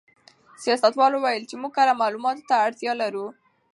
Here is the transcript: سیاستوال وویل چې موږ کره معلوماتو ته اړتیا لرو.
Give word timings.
سیاستوال 0.63 1.11
وویل 1.13 1.43
چې 1.49 1.55
موږ 1.61 1.71
کره 1.77 1.93
معلوماتو 2.01 2.47
ته 2.49 2.55
اړتیا 2.65 2.93
لرو. 3.01 3.25